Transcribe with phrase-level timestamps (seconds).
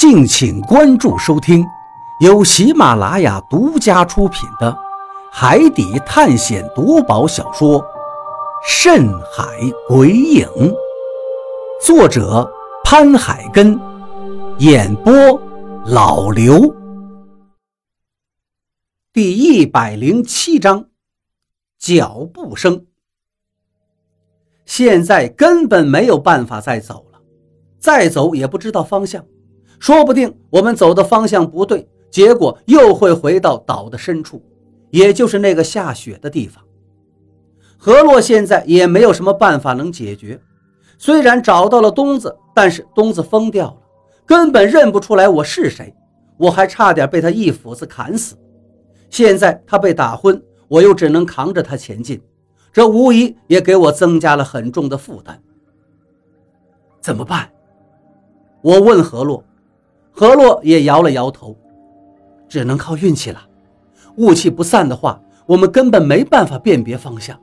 [0.00, 1.62] 敬请关注收听，
[2.20, 4.72] 由喜马拉雅独家出品的
[5.30, 7.78] 《海底探险夺宝小说》
[8.66, 9.44] 《深海
[9.86, 10.46] 鬼影》，
[11.84, 12.50] 作者
[12.82, 13.78] 潘海根，
[14.56, 15.12] 演播
[15.84, 16.74] 老刘。
[19.12, 20.86] 第一百零七章，
[21.78, 22.86] 脚步声。
[24.64, 27.20] 现在根本没有办法再走了，
[27.78, 29.22] 再走也不知道方向。
[29.80, 34.40] 说不定我们走的方向不对，结果又会回到岛的深处，
[34.90, 36.62] 也就是那个下雪的地方。
[37.78, 40.38] 何洛现在也没有什么办法能解决。
[40.98, 43.76] 虽然找到了东子，但是东子疯掉了，
[44.26, 45.94] 根本认不出来我是谁。
[46.36, 48.36] 我还差点被他一斧子砍死。
[49.08, 52.20] 现在他被打昏，我又只能扛着他前进，
[52.70, 55.42] 这无疑也给我增加了很重的负担。
[57.00, 57.50] 怎么办？
[58.60, 59.42] 我问何洛。
[60.10, 61.56] 何洛也摇了摇头，
[62.48, 63.40] 只能靠运气了。
[64.16, 67.38] 雾气不散的话，我们根本没办法辨别方向。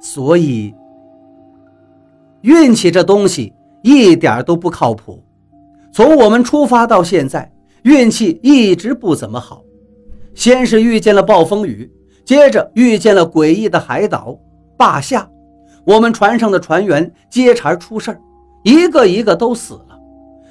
[0.00, 0.74] 所以，
[2.42, 5.22] 运气这东西一点都不靠谱。
[5.92, 9.62] 从我们出发到现在，运气一直不怎么好。
[10.34, 11.90] 先是遇见了暴风雨，
[12.24, 14.38] 接着遇见了诡异的海岛
[14.76, 15.28] 霸下，
[15.84, 18.20] 我们船上的船员接茬出事儿，
[18.62, 19.98] 一个一个都死了，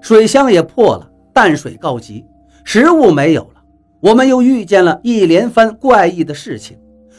[0.00, 1.10] 水箱也破了。
[1.32, 2.24] 淡水告急，
[2.64, 3.62] 食物没有了，
[4.00, 6.78] 我们又遇见了一连番怪异的事情，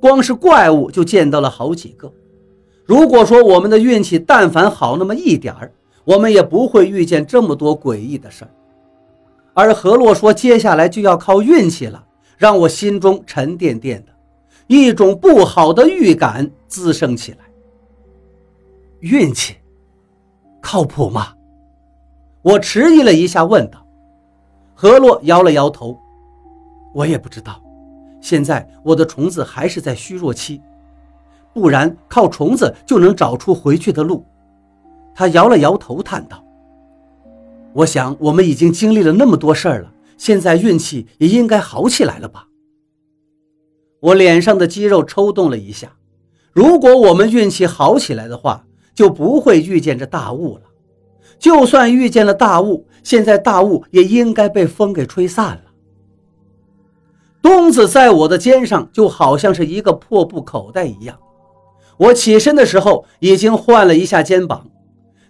[0.00, 2.12] 光是怪物就见到了好几个。
[2.84, 5.72] 如果说我们的运气但凡好那么一点儿，
[6.04, 8.50] 我们也不会遇见这么多诡异的事儿。
[9.54, 12.04] 而何洛说接下来就要靠运气了，
[12.36, 14.12] 让我心中沉甸甸的，
[14.66, 17.38] 一种不好的预感滋生起来。
[19.00, 19.54] 运气
[20.60, 21.34] 靠谱吗？
[22.42, 23.83] 我迟疑了一下，问道。
[24.74, 25.98] 何洛摇了摇头，
[26.92, 27.62] 我也不知道。
[28.20, 30.60] 现在我的虫子还是在虚弱期，
[31.52, 34.24] 不然靠虫子就能找出回去的路。
[35.14, 36.44] 他摇了摇头，叹道
[37.72, 42.48] ：“我想我们已经经历了那么多事儿了，现在运气也应该好起来了吧？”
[44.00, 45.92] 我脸上的肌肉抽动了一下。
[46.52, 48.64] 如果我们运气好起来的话，
[48.94, 50.62] 就不会遇见这大雾了。
[51.38, 55.60] 就算遇见了大雾，现在大雾也应该被风给吹散了。
[57.42, 61.18] 东子在我的肩上，就好像是一个破布口袋一样。
[61.98, 64.66] 我起身的时候已经换了一下肩膀，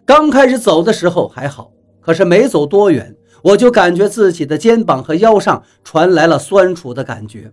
[0.06, 7.52] 刚开始走的时候还好，可是没走多远，我就感觉自己的肩膀和腰上传来了酸楚的感觉。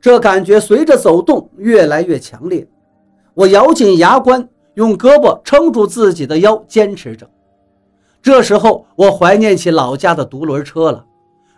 [0.00, 2.66] 这感觉随着走动越来越强烈，
[3.34, 7.28] 我咬紧牙关，用胳膊撑住自己的腰，坚持着。
[8.22, 11.04] 这时候，我怀念起老家的独轮车了。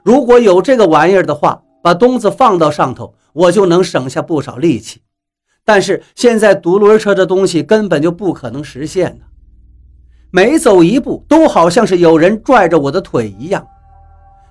[0.02, 5.02] 如果有这个玩意儿的话，把东子放到上头，我就能省下不少力气。
[5.62, 9.26] 但是现在独轮车这东西根本就不可能实现呢。
[10.30, 13.66] 每走一步，都好像是有人拽着我的腿一样。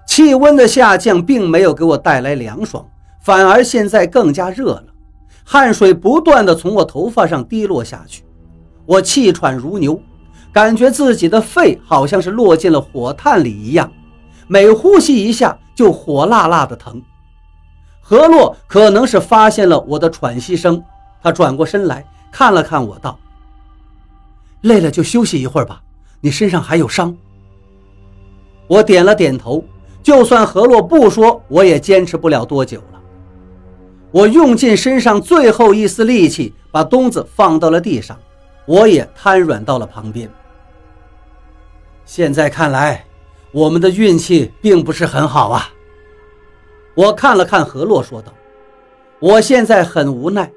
[0.07, 2.87] 气温的下降并没有给我带来凉爽，
[3.23, 4.85] 反而现在更加热了。
[5.43, 8.23] 汗水不断的从我头发上滴落下去，
[8.85, 9.99] 我气喘如牛。
[10.53, 13.91] 感觉自己的肺好像是落进了火炭里一样，
[14.47, 17.01] 每呼吸一下就火辣辣的疼。
[17.99, 20.83] 何洛可能是发现了我的喘息声，
[21.23, 23.17] 他转过身来看了看我，道
[24.61, 25.81] ：“累了就休息一会儿吧，
[26.21, 27.15] 你身上还有伤。”
[28.67, 29.63] 我点了点头，
[30.03, 33.01] 就算何洛不说，我也坚持不了多久了。
[34.11, 38.19] 我用尽身上最后一丝力气，把东子放到了地上，
[38.65, 40.29] 我也瘫软到了旁边。
[42.05, 43.05] 现在看来，
[43.51, 45.69] 我们的运气并不是很好啊。
[46.95, 48.31] 我看了看何洛，说道
[49.19, 50.51] ：“我现在很无奈，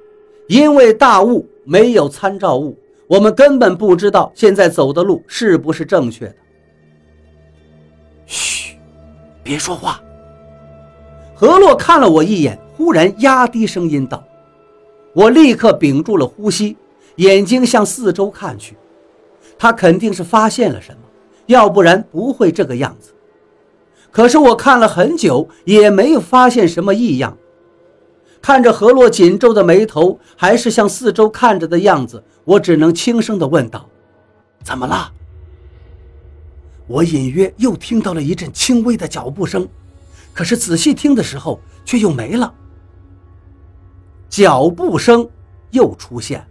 [0.48, 6.36] 因为大雾没有参照物，我们根本不知道现在走的路是不是正确的。”
[8.26, 8.76] 嘘，
[9.42, 10.02] 别说话。
[11.34, 14.22] 何洛看了我一眼，忽然压低声音道
[15.14, 16.76] ：“我立刻屏住了呼吸，
[17.16, 18.76] 眼睛向四周看去，
[19.56, 20.98] 他肯定是发现了什么。”
[21.46, 23.12] 要不然不会这个样子。
[24.10, 27.36] 可是我看了很久，也没有发现什么异样。
[28.40, 33.88] 看着何洛紧皱的眉头，还是向四周看着的样子，我只能轻声地问道
[34.64, 35.12] ：“怎么了？”
[36.86, 39.68] 我隐约又听到了一阵轻微的脚步声，
[40.32, 42.54] 可是仔细听的时候却又没了。
[44.30, 45.28] 脚步声
[45.72, 46.46] 又出现，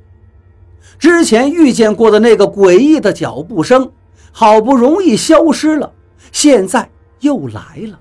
[0.99, 3.91] 之前遇见过的那个诡异的脚步声。
[4.37, 5.93] 好不容易消失了，
[6.29, 6.89] 现在
[7.21, 7.97] 又来了，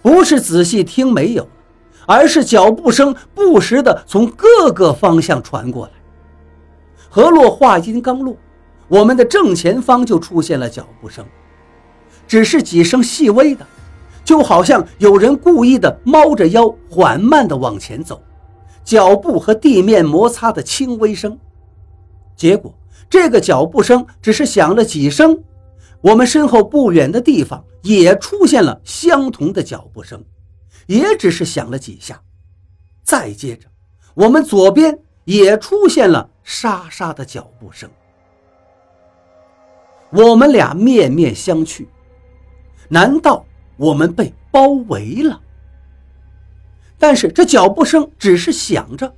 [0.00, 1.46] 不是仔细听没有，
[2.06, 5.92] 而是脚步声不时的从各个方向传过来。
[7.10, 8.34] 何洛话音刚落，
[8.88, 11.26] 我们的正前方就出现了脚步声，
[12.26, 13.66] 只是几声细微的，
[14.24, 18.22] 就好像有人故意的猫着腰，缓慢的往前走，
[18.82, 21.38] 脚步和地面摩擦的轻微声。
[22.34, 22.74] 结果，
[23.12, 25.44] 这个脚步声只是响了几声。
[26.00, 30.24] 我们身后不远的地方也出现了相同的脚步声，
[30.86, 32.18] 也只是响了几下。
[33.02, 33.68] 再接着，
[34.14, 37.90] 我们左边也出现了沙沙的脚步声。
[40.10, 41.86] 我们俩面面相觑，
[42.88, 43.44] 难道
[43.76, 45.38] 我们被包围了？
[46.98, 49.14] 但是这脚步声只是响着，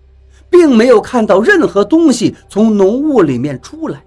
[0.55, 4.05] 并没有看到任何东西从浓雾里面出来。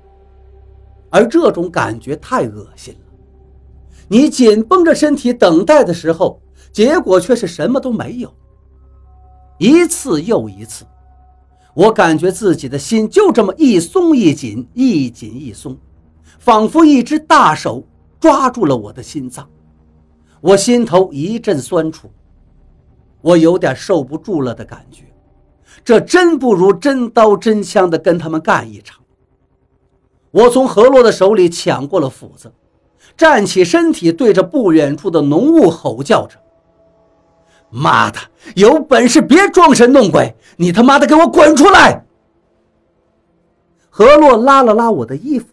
[1.09, 2.99] 而这种感觉太恶心了。
[4.07, 6.41] 你紧绷着身体等待的时候，
[6.71, 8.33] 结果却是什么都没有。
[9.57, 10.85] 一次又一次，
[11.73, 15.77] 我感觉自己的心就这么一松一紧，一紧一松，
[16.39, 17.83] 仿佛一只大手
[18.21, 19.45] 抓住了我的心脏。
[20.39, 22.09] 我心头一阵酸楚，
[23.19, 25.03] 我有点受不住了的感觉。
[25.87, 28.99] 这真不如真刀真枪的跟他们干一场。
[30.31, 32.51] 我从何洛的手里抢过了斧子，
[33.15, 36.35] 站起身体，对着不远处的浓雾吼叫着
[37.71, 38.19] ：“妈的，
[38.55, 40.35] 有本事别装神弄鬼！
[40.57, 42.03] 你他妈的给我滚出来！”
[43.89, 45.47] 何洛拉了拉我的衣服，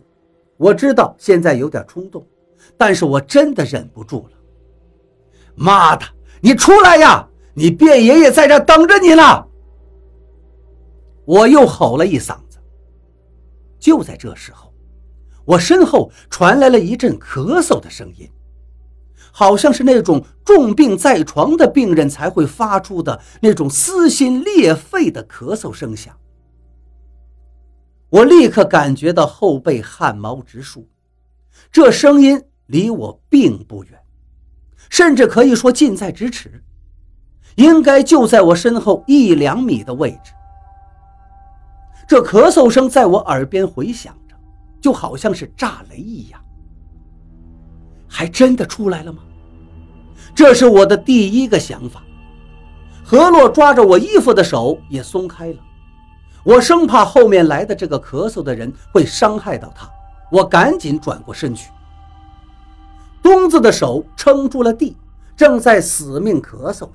[0.57, 2.27] 我知道现在有点冲动，
[2.77, 4.37] 但是我真的忍不住了。
[5.55, 6.05] 妈的，
[6.41, 7.25] 你出来呀！
[7.55, 9.45] 你卞爷爷在这等着你呢！
[11.25, 12.59] 我又吼了一嗓子。
[13.79, 14.73] 就在这时候。
[15.47, 18.27] 我身后传来了一阵咳嗽的声音，
[19.31, 26.17] 好像是那种重病在床的病人才会发出的那种撕心裂肺的咳嗽声响。
[28.09, 30.89] 我立刻感觉到后背汗毛直竖，
[31.71, 34.01] 这声音离我并不远，
[34.89, 36.65] 甚至可以说近在咫尺，
[37.57, 40.33] 应该就在我身后一两米的位置。
[42.07, 44.35] 这咳嗽声在我耳边回响着。
[44.81, 46.39] 就好像是炸雷一样，
[48.07, 49.23] 还真的出来了吗？
[50.35, 52.03] 这是我的第一个想法。
[53.03, 55.59] 何洛抓着我衣服的手也松开了，
[56.45, 59.89] 我生怕后面来的这个咳嗽的人会伤害到他，
[60.31, 61.71] 我赶紧转过身去。
[63.23, 64.99] 东子的手撑住了地，
[65.35, 66.91] 正在死命咳嗽着，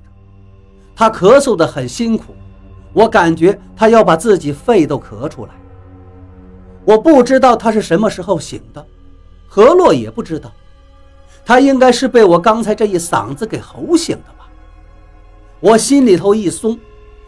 [0.94, 2.36] 他咳嗽得很辛苦，
[2.92, 5.52] 我感觉他要把自己肺都咳出来。
[6.84, 8.84] 我不知道他是什么时候醒的，
[9.46, 10.50] 何洛也不知道，
[11.44, 14.48] 他应该是被我刚才这一嗓子给吼醒的吧。
[15.60, 16.78] 我心里头一松，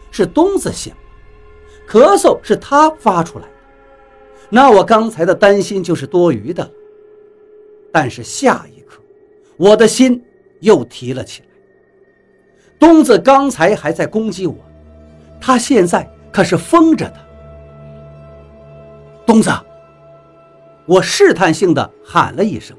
[0.09, 0.99] 是东子醒了，
[1.87, 3.51] 咳嗽是他发出来的，
[4.49, 6.71] 那我刚才的担心就是多余的了。
[7.91, 8.99] 但是下一刻，
[9.55, 10.21] 我的心
[10.61, 11.47] 又提了起来。
[12.79, 14.55] 东子刚才还在攻击我，
[15.45, 17.15] 他现在可是疯着的。
[19.25, 19.51] 东子，
[20.85, 22.77] 我试探性的喊了一声，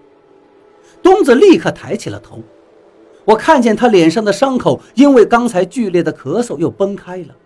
[1.02, 2.42] 东子立刻抬起了头。
[3.26, 7.36] 我看见他脸上的伤口因为刚才剧烈的咳嗽又崩开了，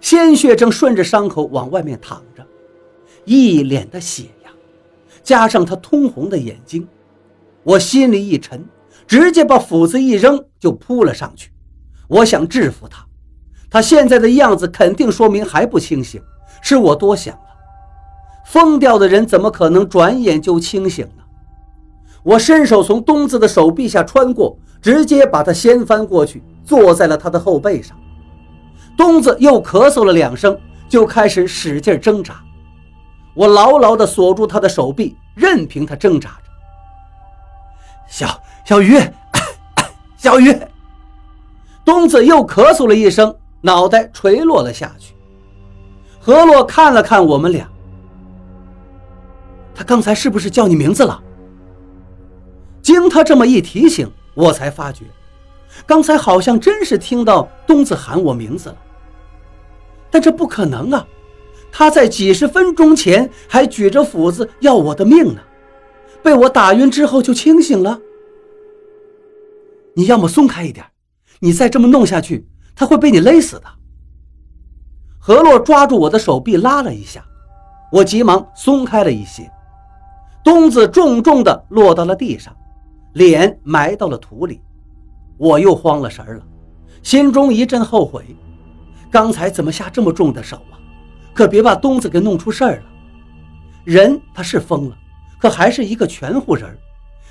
[0.00, 2.42] 鲜血正顺着伤口往外面淌着，
[3.26, 4.50] 一脸的血呀，
[5.22, 6.88] 加上他通红的眼睛，
[7.64, 8.64] 我心里一沉，
[9.06, 11.50] 直接把斧子一扔就扑了上去。
[12.08, 13.06] 我想制服他，
[13.70, 16.22] 他现在的样子肯定说明还不清醒，
[16.62, 17.40] 是我多想了。
[18.46, 21.22] 疯掉的人怎么可能转眼就清醒呢？
[22.22, 27.96] 我伸手从东子的手臂下穿过，直接把他掀翻过去，坐在了他的后背上。
[28.96, 30.58] 东子又咳嗽了两声，
[30.88, 32.40] 就开始使劲挣扎。
[33.34, 36.50] 我牢牢地锁住他的手臂，任凭他挣扎着。
[38.08, 38.98] 小小鱼，
[40.16, 40.58] 小鱼，
[41.84, 45.14] 东子又咳嗽了一声，脑袋垂落了下去。
[46.20, 47.68] 何洛看了看我们俩。
[49.74, 51.22] 他刚才是不是叫你名字了？
[52.82, 55.04] 经他这么一提醒，我才发觉，
[55.86, 58.76] 刚才好像真是听到东子喊我名字了。
[60.10, 61.06] 但这不可能啊！
[61.70, 65.40] 他在几十分钟前还举着斧子要我的命呢，
[66.22, 68.00] 被我打晕之后就清醒了。
[69.94, 70.86] 你要么松开一点，
[71.40, 73.64] 你再这么弄下去，他会被你勒死的。
[75.18, 77.24] 何洛抓住我的手臂拉了一下，
[77.90, 79.50] 我急忙松开了一些。
[80.44, 82.56] 东子重重地落到了地上，
[83.14, 84.62] 脸埋到了土里。
[85.36, 86.42] 我又慌了神了，
[87.02, 88.24] 心中一阵后悔，
[89.10, 90.78] 刚才怎么下这么重的手啊？
[91.34, 92.82] 可别把东子给弄出事儿了。
[93.82, 94.96] 人他是疯了，
[95.40, 96.78] 可还是一个全乎人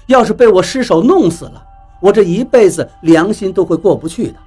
[0.08, 1.64] 要是被我失手弄死了，
[2.02, 4.40] 我这一辈子良心都会过不去的。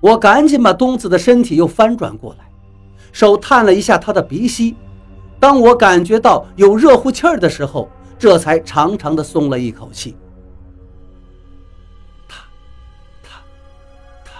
[0.00, 2.50] 我赶紧把东子的身体又翻转过来，
[3.12, 4.74] 手探了一下他的鼻息。
[5.38, 7.88] 当我感觉到有热乎气儿的时候，
[8.18, 10.16] 这才长长的松了一口气。
[12.28, 12.44] 他，
[13.22, 13.40] 他，
[14.24, 14.32] 他，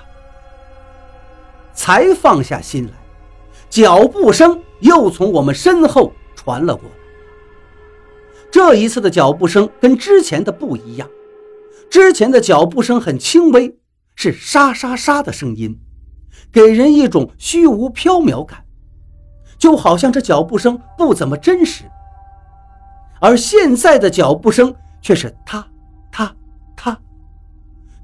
[1.74, 2.92] 才放下心来。
[3.68, 6.96] 脚步声又从我们身后传了过来。
[8.50, 11.08] 这一次的脚步声跟之前的不一样，
[11.88, 13.74] 之前的脚步声很轻微，
[14.22, 15.80] 是沙沙沙的声音，
[16.52, 18.62] 给人一种虚无缥缈感。
[19.56, 21.84] 就好像这脚步声不怎么真实，
[23.18, 25.66] 而现在的脚步声却是他、
[26.12, 26.30] 他、
[26.76, 26.98] 他，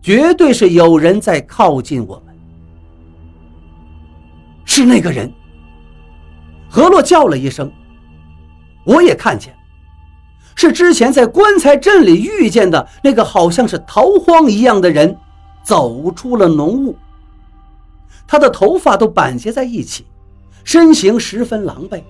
[0.00, 2.35] 绝对是有人在靠近我们。
[4.64, 5.30] 是那个人。
[6.66, 7.70] 何洛叫了一声，
[8.87, 9.54] 我也看见，
[10.54, 15.14] 是之前在棺材镇里遇见的那个好像是逃荒一样的人，
[15.66, 16.96] 走出了浓雾。
[18.25, 20.06] 他的头发都板结在一起。
[20.62, 22.02] 身形十分狼狈，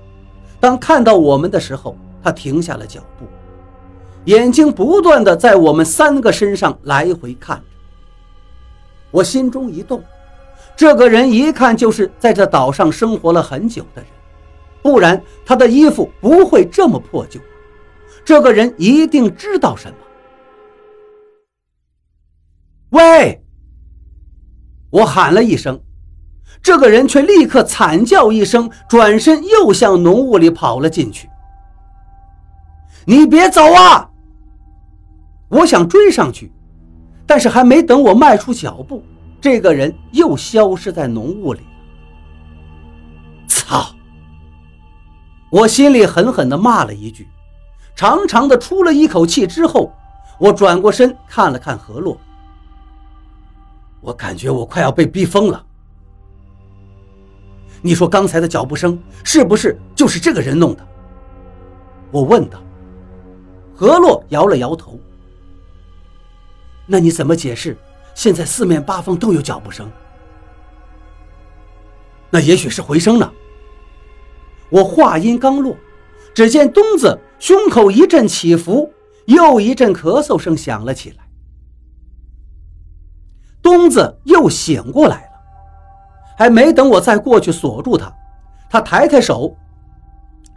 [0.58, 3.26] 当看到我们的时候，他停下了脚步，
[4.24, 7.64] 眼睛不断的在我们三个身上来回看着。
[9.10, 10.02] 我心中一动，
[10.74, 14.10] 这个人一看就是在这岛上生活了很久的人，
[14.82, 17.38] 不然他的衣服不会这么破旧。
[18.24, 19.96] 这个人一定知道什么。
[22.90, 23.44] 喂！
[24.96, 25.78] 我喊了一声。
[26.62, 31.28] 这个人却立刻惨叫一声，转身又向浓雾里跑了进去。
[33.04, 34.08] 你别走啊！
[35.48, 36.50] 我想追上去，
[37.26, 39.02] 但是还没等我迈出脚步，
[39.40, 41.60] 这个人又消失在浓雾里。
[43.46, 43.94] 操！
[45.50, 47.28] 我心里狠狠地骂了一句，
[47.94, 49.92] 长长的出了一口气之后，
[50.38, 52.18] 我转过身看了看何洛，
[54.06, 55.66] 我感觉我快要被逼疯了。
[57.82, 60.88] 你说刚才的脚步声是不是就是这个人弄的？
[62.12, 62.62] 我问道。
[63.74, 64.96] 何洛摇了摇头。
[66.86, 67.76] 那你怎么解释
[68.14, 69.90] 现在四面八方都有脚步声？
[72.30, 73.28] 那也许是回声呢。
[74.70, 75.76] 我话音刚落，
[76.32, 78.92] 只见东子胸口一阵起伏，
[79.24, 81.25] 又一阵咳嗽声响了起来。
[83.66, 85.30] 东子又醒过来了。
[86.38, 88.14] 还没等我再过去锁住他，
[88.70, 89.56] 他抬抬手，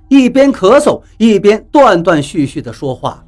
[0.10, 3.26] 一边咳嗽一边断断续续地说话：“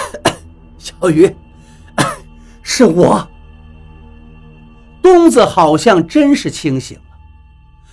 [0.78, 1.30] 小鱼，
[2.62, 3.28] 是我。”
[5.02, 7.04] 东子好像真是清醒了。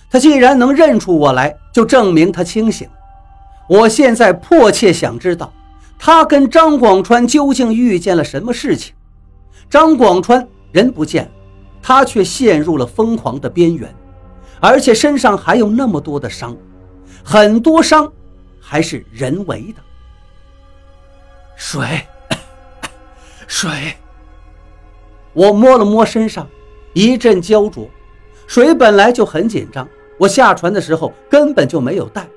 [0.08, 2.88] 他既然能认出我来，就证明他清醒。
[3.68, 5.52] 我现在迫切想知道，
[5.98, 8.94] 他跟张广川究竟遇见了什么事情。
[9.74, 11.30] 张广川人不见了。
[11.82, 13.92] 他却陷入了疯狂的边缘，
[14.60, 16.56] 而且身上还有那么多的伤，
[17.24, 18.10] 很多伤
[18.60, 19.82] 还是人为的。
[21.56, 22.06] 水，
[23.48, 23.68] 水。
[25.32, 26.46] 我摸了摸身上，
[26.92, 27.90] 一阵焦灼。
[28.46, 29.88] 水本来就很紧张，
[30.18, 32.28] 我下船的时候根本就没有带。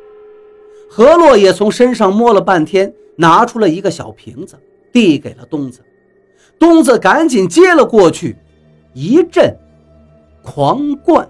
[0.90, 4.58] 何洛也从身上摸了半天，拿出了一个小瓶子，
[4.92, 5.82] 递给了东子。
[6.60, 8.38] 东子赶紧接了过去。
[8.94, 9.56] 一阵
[10.42, 11.30] 狂灌。